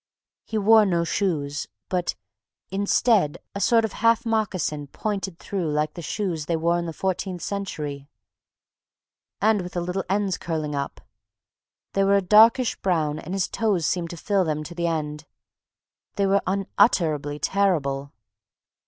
[0.47, 2.15] He wore no shoes, but,
[2.71, 6.91] instead, a sort of half moccasin, pointed, though, like the shoes they wore in the
[6.91, 8.07] fourteenth century,
[9.39, 11.01] and with the little ends curling up.
[11.93, 15.27] They were a darkish brown and his toes seemed to fill them to the end....
[16.15, 18.11] They were unutterably terrible....